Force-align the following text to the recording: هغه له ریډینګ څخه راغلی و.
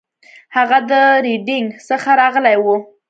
هغه 0.55 0.77
له 0.89 1.01
ریډینګ 1.25 1.69
څخه 1.89 2.11
راغلی 2.21 2.57
و. 2.63 2.67